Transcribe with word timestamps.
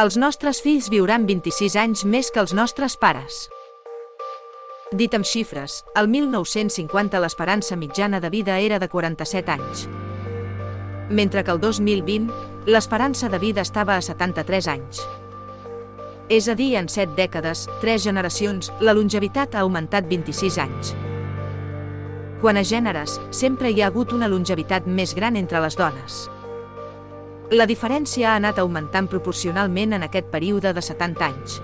Els 0.00 0.16
nostres 0.16 0.62
fills 0.64 0.86
viuran 0.88 1.26
26 1.28 1.74
anys 1.76 2.06
més 2.08 2.30
que 2.32 2.40
els 2.40 2.54
nostres 2.56 2.94
pares. 2.96 3.50
Dit 4.96 5.12
amb 5.12 5.28
xifres, 5.28 5.82
el 6.00 6.08
1950 6.08 7.20
l'esperança 7.20 7.76
mitjana 7.76 8.20
de 8.24 8.30
vida 8.32 8.56
era 8.64 8.78
de 8.80 8.88
47 8.88 9.52
anys. 9.52 9.84
Mentre 11.10 11.44
que 11.44 11.52
el 11.52 11.60
2020, 11.60 12.32
l'esperança 12.64 13.28
de 13.28 13.42
vida 13.44 13.60
estava 13.60 13.98
a 13.98 14.00
73 14.00 14.70
anys. 14.72 15.04
És 16.32 16.48
a 16.48 16.56
dir, 16.56 16.72
en 16.80 16.88
7 16.88 17.12
dècades, 17.20 17.68
3 17.84 18.08
generacions, 18.08 18.72
la 18.80 18.96
longevitat 18.96 19.52
ha 19.52 19.66
augmentat 19.68 20.08
26 20.08 20.60
anys. 20.64 20.96
Quan 22.40 22.56
a 22.56 22.64
gèneres, 22.64 23.20
sempre 23.36 23.68
hi 23.68 23.82
ha 23.82 23.92
hagut 23.92 24.16
una 24.16 24.32
longevitat 24.32 24.88
més 24.88 25.12
gran 25.12 25.36
entre 25.36 25.60
les 25.60 25.76
dones. 25.76 26.30
La 27.50 27.64
diferència 27.66 28.28
ha 28.30 28.36
anat 28.38 28.60
augmentant 28.62 29.08
proporcionalment 29.10 29.96
en 29.96 30.04
aquest 30.06 30.28
període 30.30 30.70
de 30.70 30.82
70 30.86 31.24
anys. 31.26 31.56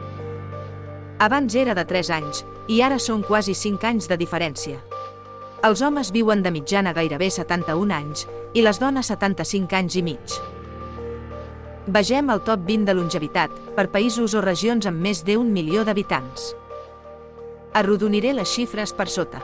Abans 1.23 1.55
era 1.55 1.77
de 1.79 1.85
3 1.87 2.11
anys, 2.17 2.43
i 2.67 2.81
ara 2.83 2.99
són 2.99 3.23
quasi 3.23 3.55
5 3.55 3.87
anys 3.87 4.11
de 4.11 4.19
diferència. 4.19 4.81
Els 5.63 5.85
homes 5.87 6.11
viuen 6.11 6.43
de 6.43 6.51
mitjana 6.51 6.91
gairebé 6.91 7.31
71 7.31 7.95
anys 7.95 8.27
i 8.59 8.67
les 8.67 8.83
dones 8.83 9.15
75 9.15 9.79
anys 9.79 9.95
i 9.95 10.03
mig. 10.11 10.37
Vegem 11.87 12.35
el 12.35 12.43
top 12.43 12.67
20 12.67 12.91
de 12.91 12.99
longevitat 12.99 13.55
per 13.79 13.87
països 13.95 14.35
o 14.35 14.43
regions 14.43 14.91
amb 14.91 14.99
més 14.99 15.23
d'un 15.23 15.55
milió 15.55 15.87
d'habitants. 15.87 16.51
Arrodoniré 17.79 18.35
les 18.35 18.51
xifres 18.51 18.91
per 18.91 19.07
sota. 19.07 19.39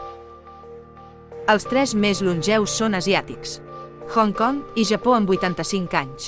Els 1.47 1.71
tres 1.71 1.95
més 1.95 2.19
longeus 2.19 2.75
són 2.83 2.99
asiàtics. 2.99 3.61
Hong 4.15 4.35
Kong 4.37 4.59
i 4.77 4.83
Japó 4.85 5.15
amb 5.17 5.31
85 5.33 5.97
anys. 5.97 6.25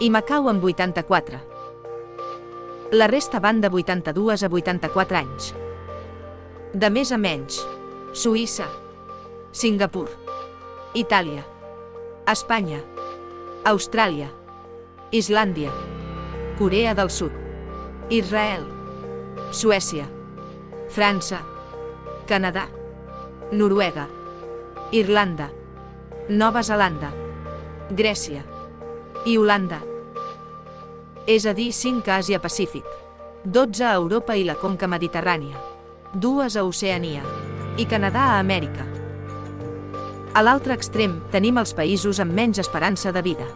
I 0.00 0.08
Macau 0.08 0.46
amb 0.48 0.62
84. 0.64 1.40
La 2.96 3.08
resta 3.12 3.42
van 3.44 3.60
de 3.60 3.68
82 3.68 4.44
a 4.46 4.48
84 4.48 5.18
anys. 5.18 5.50
De 6.72 6.88
més 6.88 7.12
a 7.12 7.18
menys. 7.20 7.58
Suïssa. 8.16 8.70
Singapur. 9.52 10.06
Itàlia. 10.96 11.44
Espanya. 12.32 12.80
Austràlia. 13.68 14.30
Islàndia. 15.12 15.74
Corea 16.56 16.96
del 16.96 17.12
Sud. 17.12 17.36
Israel. 18.08 18.64
Suècia. 19.52 20.08
França. 20.88 21.44
Canadà. 22.24 22.64
Noruega. 23.52 24.08
Irlanda. 24.90 25.52
Nova 26.28 26.60
Zelanda. 26.60 27.12
Grècia. 27.88 28.42
I 29.24 29.36
Holanda. 29.38 29.78
És 31.24 31.44
a 31.46 31.52
dir, 31.54 31.68
5 31.70 32.10
a 32.10 32.16
Àsia 32.18 32.40
Pacífic, 32.42 32.82
12 33.44 33.84
a 33.86 33.92
Europa 33.94 34.34
i 34.34 34.42
la 34.42 34.56
conca 34.58 34.88
mediterrània, 34.90 35.54
2 36.14 36.56
a 36.58 36.64
Oceania 36.66 37.22
i 37.78 37.86
Canadà 37.86 38.24
a 38.32 38.40
Amèrica. 38.40 38.82
A 40.34 40.42
l'altre 40.42 40.74
extrem 40.74 41.20
tenim 41.30 41.62
els 41.62 41.70
països 41.72 42.18
amb 42.18 42.34
menys 42.34 42.58
esperança 42.58 43.12
de 43.14 43.22
vida. 43.22 43.46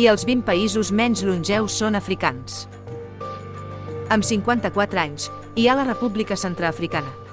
I 0.00 0.08
els 0.08 0.24
20 0.24 0.46
països 0.48 0.92
menys 0.96 1.26
longeus 1.28 1.76
són 1.76 1.94
africans. 1.94 2.70
Amb 4.08 4.24
54 4.24 5.04
anys, 5.04 5.28
hi 5.60 5.68
ha 5.68 5.76
la 5.76 5.84
República 5.84 6.40
Centreafricana. 6.40 7.23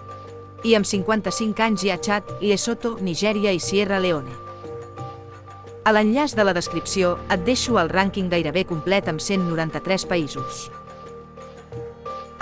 I 0.64 0.76
amb 0.78 0.86
55 0.86 1.64
anys 1.66 1.82
hi 1.82 1.90
ha 1.90 1.98
Txad, 1.98 2.28
Lesotho, 2.46 2.92
Nigèria 3.02 3.50
i 3.50 3.60
Sierra 3.60 3.98
Leone. 3.98 4.30
A 5.90 5.94
l'enllaç 5.96 6.36
de 6.38 6.46
la 6.46 6.54
descripció 6.54 7.16
et 7.34 7.42
deixo 7.48 7.80
el 7.82 7.90
rànquing 7.90 8.30
gairebé 8.30 8.68
complet 8.70 9.10
amb 9.10 9.18
193 9.18 10.06
països. 10.06 10.68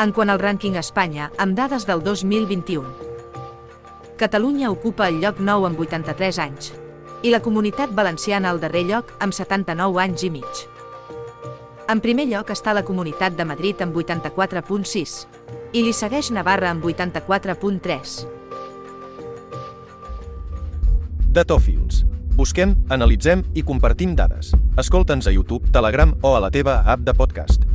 En 0.03 0.11
quant 0.11 0.33
al 0.33 0.43
rànquing 0.43 0.75
a 0.75 0.83
Espanya, 0.83 1.29
amb 1.39 1.55
dades 1.55 1.87
del 1.87 2.03
2021. 2.03 2.83
Catalunya 4.19 4.73
ocupa 4.75 5.07
el 5.07 5.23
lloc 5.23 5.39
9 5.39 5.71
amb 5.71 5.79
83 5.79 6.43
anys, 6.43 6.73
i 7.23 7.31
la 7.31 7.39
comunitat 7.39 7.95
valenciana 7.95 8.51
al 8.51 8.59
darrer 8.59 8.83
lloc 8.91 9.15
amb 9.23 9.31
79 9.31 10.03
anys 10.03 10.27
i 10.27 10.35
mig. 10.35 10.67
En 11.87 12.03
primer 12.03 12.27
lloc 12.27 12.51
està 12.51 12.75
la 12.75 12.83
Comunitat 12.83 13.39
de 13.39 13.47
Madrid 13.47 13.79
amb 13.81 13.95
84.6 13.95 15.38
i 15.73 15.83
li 15.85 15.93
segueix 15.93 16.31
Navarra 16.33 16.71
amb 16.73 16.85
84.3. 16.85 18.19
Datòfils. 21.29 22.03
Busquem, 22.39 22.73
analitzem 22.89 23.43
i 23.53 23.63
compartim 23.67 24.15
dades. 24.15 24.53
Escolta'ns 24.79 25.27
a 25.27 25.35
YouTube, 25.35 25.69
Telegram 25.75 26.15
o 26.23 26.37
a 26.37 26.45
la 26.45 26.49
teva 26.49 26.81
app 26.87 27.03
de 27.05 27.13
podcast. 27.13 27.68